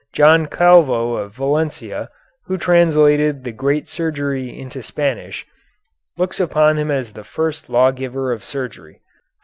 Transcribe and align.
John 0.13 0.47
Calvo 0.47 1.13
of 1.17 1.35
Valencia, 1.35 2.09
who 2.47 2.57
translated 2.57 3.43
the 3.43 3.51
"Great 3.51 3.87
Surgery" 3.87 4.49
into 4.49 4.81
Spanish, 4.81 5.45
looks 6.17 6.39
upon 6.39 6.79
him 6.79 6.89
as 6.89 7.13
the 7.13 7.23
first 7.23 7.69
law 7.69 7.91
giver 7.91 8.31
of 8.31 8.43
surgery. 8.43 8.99